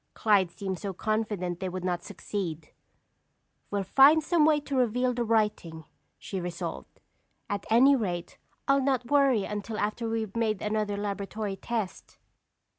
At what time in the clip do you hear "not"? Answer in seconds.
1.85-2.01, 8.81-9.11